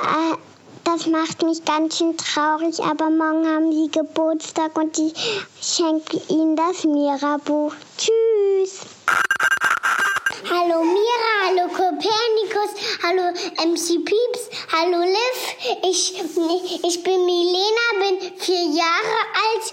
[0.00, 0.36] Äh,
[0.84, 5.12] das macht mich ganz schön traurig, aber morgen haben sie Geburtstag und ich
[5.60, 7.74] schenke ihnen das Mira-Buch.
[7.98, 8.86] Tschüss!
[10.48, 12.70] Hallo Mira, hallo Kopernikus,
[13.02, 13.32] hallo
[13.66, 15.38] MC Pieps, hallo Liv.
[15.82, 16.22] Ich,
[16.84, 19.64] ich bin Milena, bin vier Jahre alt,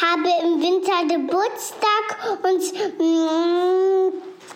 [0.00, 2.06] habe im Winter Geburtstag
[2.44, 2.62] und
[2.98, 4.12] mm,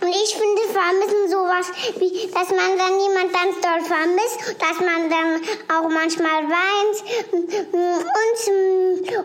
[0.07, 1.67] ich finde Vermissen sowas
[1.99, 5.43] wie, dass man dann jemand ganz doll vermisst, dass man dann
[5.77, 7.53] auch manchmal weint und,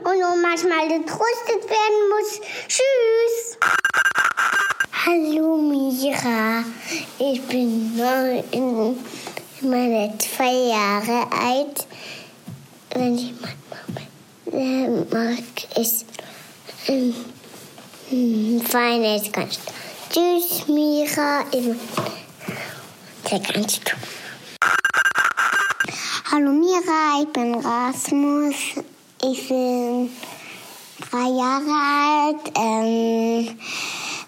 [0.04, 2.42] und manchmal getröstet werden muss.
[2.68, 3.60] Tschüss!
[5.08, 6.64] Hallo Mira,
[7.20, 7.96] ich bin
[8.52, 8.98] in
[9.62, 11.86] meine zwei Jahre alt.
[12.90, 13.34] Wenn ich
[14.50, 16.08] meine Mama mag, ist
[16.88, 17.14] ähm,
[18.10, 19.60] ist ganz
[20.10, 21.46] Tschüss Mira,
[23.30, 24.00] sehr ganz toll.
[26.32, 28.56] Hallo Mira, ich bin Rasmus.
[29.22, 30.10] Ich bin
[31.12, 32.52] drei Jahre alt.
[32.56, 33.56] Ähm,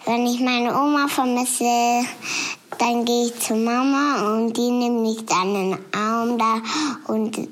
[0.07, 2.07] wenn ich meine Oma vermisse,
[2.79, 6.61] dann gehe ich zu Mama und die nimmt mich dann in den Arm da
[7.11, 7.49] und,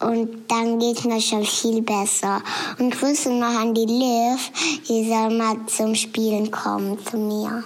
[0.00, 2.42] und dann geht es mir schon viel besser.
[2.78, 4.50] Und Grüße noch an die Liv,
[4.88, 7.62] die soll mal zum Spielen kommen zu mir.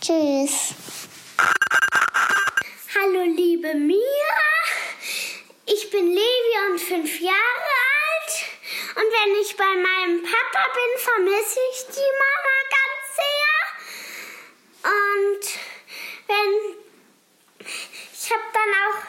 [0.00, 0.74] Tschüss.
[2.98, 4.50] Hallo liebe Mira,
[5.66, 8.52] ich bin Levi und fünf Jahre alt.
[8.96, 13.51] Und wenn ich bei meinem Papa bin, vermisse ich die Mama ganz sehr.
[14.84, 15.44] Und
[16.26, 16.82] wenn
[17.60, 19.00] ich habe dann auch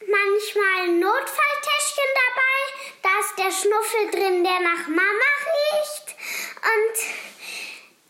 [0.00, 2.56] manchmal ein Notfalltäschchen dabei,
[3.02, 6.16] da ist der Schnuffel drin, der nach Mama riecht.
[6.62, 6.96] Und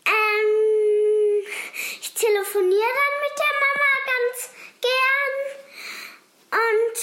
[0.05, 1.47] ähm,
[1.99, 4.37] ich telefoniere dann mit der Mama ganz
[4.81, 5.33] gern.
[6.51, 6.95] Und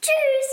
[0.00, 0.48] tschüss.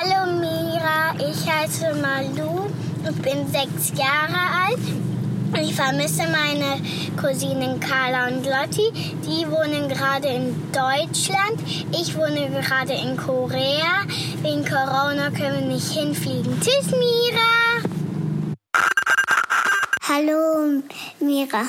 [0.00, 2.70] Hallo Mira, ich heiße Malu
[3.06, 5.15] und bin sechs Jahre alt.
[5.60, 6.82] Ich vermisse meine
[7.20, 8.92] Cousinen Carla und Lotti.
[9.24, 11.60] Die wohnen gerade in Deutschland.
[11.92, 14.04] Ich wohne gerade in Korea.
[14.42, 16.60] Wegen Corona können wir nicht hinfliegen.
[16.60, 17.82] Tschüss, Mira.
[20.08, 20.82] Hallo,
[21.20, 21.62] Mira.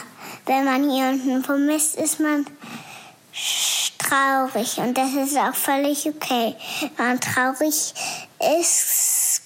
[0.45, 2.45] Wenn man jemanden vermisst, ist man
[3.97, 4.78] traurig.
[4.80, 6.56] Und das ist auch völlig okay.
[6.97, 7.93] Wenn man traurig
[8.60, 9.41] ist,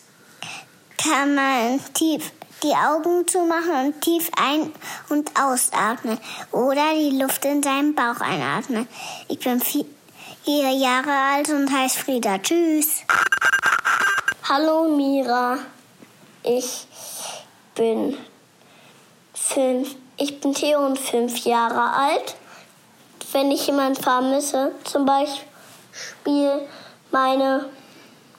[0.97, 2.31] kann man tief
[2.63, 4.73] die Augen zumachen und tief ein-
[5.09, 6.19] und ausatmen.
[6.51, 8.87] Oder die Luft in seinem Bauch einatmen.
[9.27, 9.85] Ich bin vier
[10.45, 12.37] Jahre alt und heiße Frieda.
[12.37, 13.01] Tschüss.
[14.47, 15.57] Hallo Mira.
[16.43, 16.87] Ich
[17.75, 18.17] bin
[19.33, 19.95] fünf.
[20.17, 22.35] Ich bin Theo und fünf Jahre alt.
[23.31, 26.67] Wenn ich jemanden vermisse, zum Beispiel
[27.11, 27.69] meine,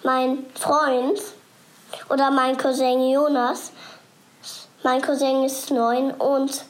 [0.02, 1.18] mein Freund
[2.08, 3.72] oder mein Cousin Jonas,
[4.84, 6.64] mein Cousin ist neun und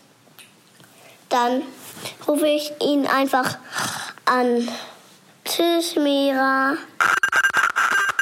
[1.28, 1.62] dann
[2.28, 3.56] rufe ich ihn einfach
[4.26, 4.68] an.
[5.44, 6.74] Tschüss, Mira.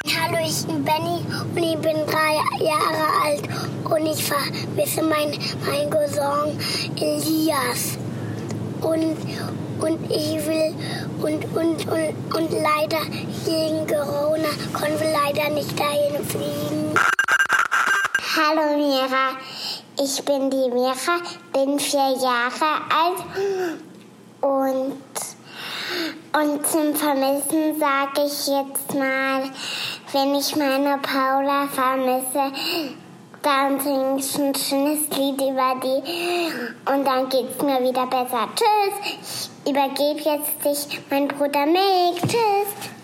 [0.07, 1.24] Hallo, ich bin Benny
[1.55, 3.43] und ich bin drei Jahre alt
[3.84, 6.59] und ich vermisse meinen mein Cousin
[6.97, 7.99] Elias.
[8.80, 9.16] Und,
[9.80, 10.74] und ich will
[11.20, 13.03] und, und, und, und leider
[13.45, 16.95] wegen Corona können wir leider nicht dahin fliegen.
[18.43, 19.36] Hallo Mira,
[20.03, 21.20] ich bin die Mira,
[21.53, 23.22] bin vier Jahre alt
[24.41, 24.97] und,
[26.32, 29.43] und zum Vermissen sage ich jetzt mal,
[30.12, 32.51] wenn ich meine Paula vermisse,
[33.43, 38.49] dann singe ich ein schönes Lied über die und dann geht's mir wieder besser.
[38.57, 42.22] Tschüss, ich übergebe jetzt dich, mein Bruder Mick.
[42.22, 43.00] Tschüss.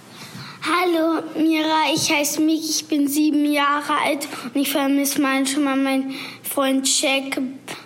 [0.69, 6.19] Hallo Mira, ich heiße Mick, ich bin sieben Jahre alt und ich vermisse manchmal meinen
[6.43, 7.41] Freund Jack,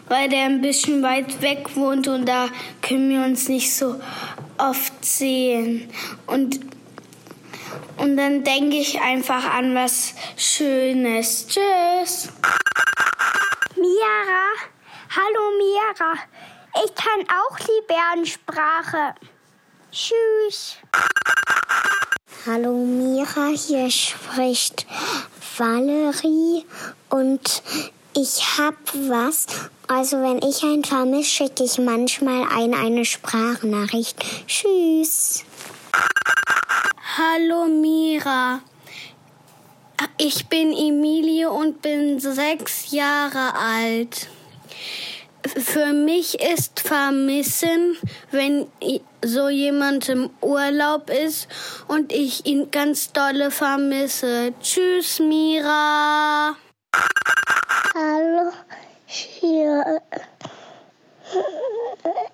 [0.09, 2.49] weil der ein bisschen weit weg wohnt und da
[2.81, 4.01] können wir uns nicht so
[4.57, 5.93] oft sehen.
[6.27, 6.59] Und
[7.99, 11.49] und dann denke ich einfach an was Schönes.
[11.49, 12.31] Tschüss.
[13.77, 14.47] Mira,
[15.11, 16.15] hallo Mira.
[16.83, 19.17] Ich kann auch die Bärensprache.
[19.93, 20.79] Tschüss.
[22.47, 24.87] Hallo Mira, hier spricht
[25.59, 26.65] Valerie
[27.11, 27.63] und
[28.17, 29.45] ich hab was.
[29.89, 34.25] Also wenn ich einen vermisse, schicke ich manchmal ein eine Sprachnachricht.
[34.47, 35.45] Tschüss.
[37.19, 38.61] Hallo Mira.
[40.17, 44.29] Ich bin Emilie und bin sechs Jahre alt.
[45.47, 47.97] Für mich ist Vermissen,
[48.31, 48.67] wenn
[49.23, 51.49] so jemand im Urlaub ist
[51.89, 54.53] und ich ihn ganz dolle vermisse.
[54.61, 56.57] Tschüss, Mira.
[57.95, 58.53] Hallo,
[59.07, 60.03] hier.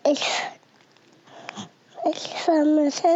[0.04, 0.22] Ich
[2.08, 3.08] ich vermisse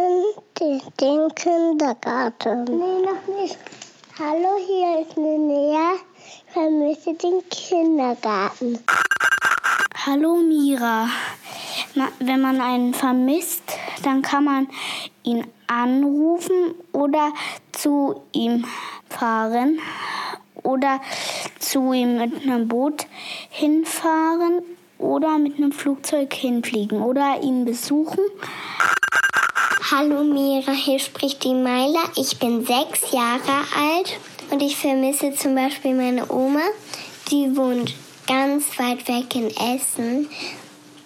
[0.59, 2.65] den, den Kindergarten.
[2.65, 3.57] Nee, noch nicht.
[4.19, 5.93] Hallo, hier ist Linnea.
[6.17, 8.83] Ich vermisse den Kindergarten.
[10.03, 11.09] Hallo Mira.
[12.17, 13.61] Wenn man einen vermisst,
[14.01, 14.67] dann kann man
[15.21, 17.31] ihn anrufen oder
[17.71, 18.65] zu ihm
[19.09, 19.77] fahren
[20.63, 21.01] oder
[21.59, 23.05] zu ihm mit einem Boot
[23.51, 24.63] hinfahren
[24.97, 28.23] oder mit einem Flugzeug hinfliegen oder ihn besuchen.
[29.91, 32.01] Hallo Mira, hier spricht die Meila.
[32.15, 34.17] Ich bin sechs Jahre alt
[34.49, 36.61] und ich vermisse zum Beispiel meine Oma.
[37.29, 37.93] Die wohnt
[38.27, 40.29] ganz weit weg in Essen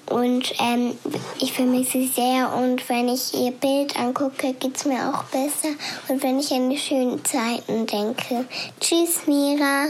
[0.10, 0.98] und ähm,
[1.40, 5.70] ich vermisse sie sehr und wenn ich ihr Bild angucke, geht es mir auch besser
[6.08, 8.46] und wenn ich an die schönen Zeiten denke.
[8.80, 9.88] Tschüss Mira.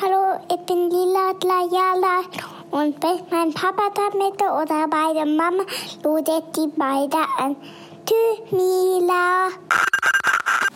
[0.00, 2.20] Hallo, ich bin Lila Dlayala
[2.70, 5.64] und wenn mein Papa damit oder beide Mama,
[6.02, 7.56] lodet die beide an.
[8.06, 9.48] Tschüss Mila.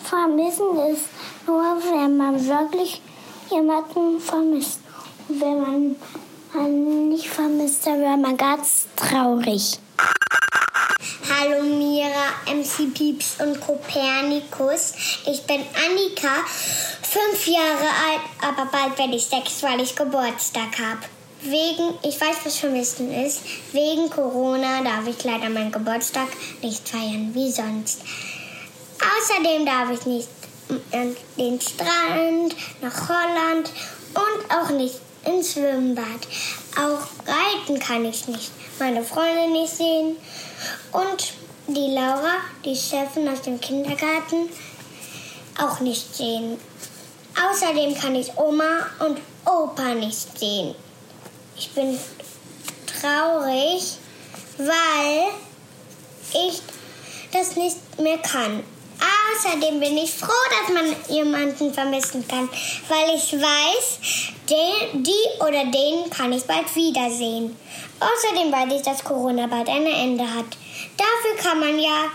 [0.03, 1.09] Vermissen ist
[1.47, 3.03] nur, wenn man wirklich
[3.51, 4.88] jemanden vermisst.
[5.31, 5.97] Wenn man
[6.55, 9.79] man nicht vermisst, dann wäre man ganz traurig.
[11.29, 14.95] Hallo Mira, MC Pieps und Kopernikus.
[15.27, 16.35] Ich bin Annika,
[17.03, 21.03] fünf Jahre alt, aber bald werde ich sechs, weil ich Geburtstag habe.
[21.43, 26.29] Wegen, ich weiß, was Vermissen ist, wegen Corona darf ich leider meinen Geburtstag
[26.63, 28.01] nicht feiern wie sonst.
[28.99, 30.29] Außerdem darf ich nicht
[30.93, 33.71] an den Strand, nach Holland
[34.15, 36.27] und auch nicht ins Schwimmbad.
[36.77, 40.17] Auch reiten kann ich nicht, meine Freunde nicht sehen
[40.93, 41.33] und
[41.69, 44.49] die Laura, die Chefin aus dem Kindergarten,
[45.59, 46.59] auch nicht sehen.
[47.51, 50.75] Außerdem kann ich Oma und Opa nicht sehen.
[51.57, 51.99] Ich bin
[53.01, 53.99] traurig,
[54.59, 55.29] weil
[56.33, 56.61] ich
[57.33, 58.63] das nicht mehr kann.
[58.99, 62.49] Außerdem bin ich froh, dass man jemanden vermissen kann,
[62.89, 63.99] weil ich weiß,
[64.51, 67.57] den, die oder den kann ich bald wiedersehen.
[68.01, 70.47] Außerdem weiß ich, dass Corona bald ein Ende hat.
[70.97, 72.11] Dafür kann man ja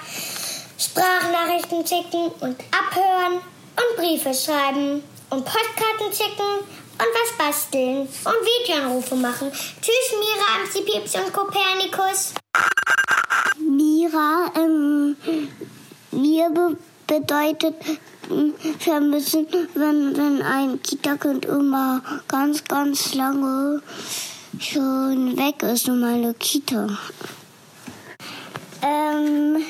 [0.77, 3.41] Sprachnachrichten schicken und abhören
[3.75, 6.59] und Briefe schreiben und Postkarten schicken
[6.93, 9.51] und was basteln und Videoanrufe machen.
[9.51, 12.34] Tschüss, Mira, MC Pieps und Kopernikus.
[13.57, 15.17] Mira, ähm,
[16.22, 17.76] wir be bedeutet
[18.80, 19.45] vermissen,
[19.76, 23.82] wenn, wenn ein Kita-Kind immer ganz, ganz lange
[24.59, 26.88] schon weg ist und meine Kita.
[28.82, 29.64] Ähm,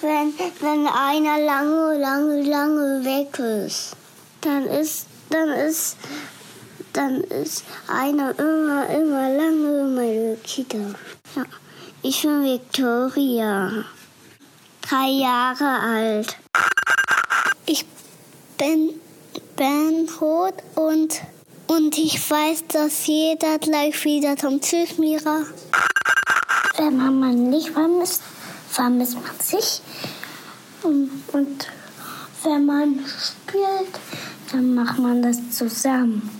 [0.00, 3.96] wenn, wenn einer lange, lange, lange weg ist,
[4.40, 5.96] dann ist, dann ist,
[6.92, 10.78] dann ist einer immer, immer lange meine Kita.
[11.36, 11.44] Ja.
[12.02, 13.84] Ich bin Victoria,
[14.88, 16.36] drei Jahre alt.
[17.66, 17.84] Ich
[18.56, 19.00] bin
[19.56, 21.20] Ben Roth und
[21.68, 24.64] Und ich weiß, dass jeder gleich wieder kommt.
[24.64, 25.42] Tschüss, Mira.
[26.78, 28.22] Wenn man nicht vermisst,
[28.70, 29.82] vermisst man sich.
[30.82, 31.10] Und
[32.42, 34.00] wenn man spielt,
[34.50, 36.30] dann macht man das zusammen.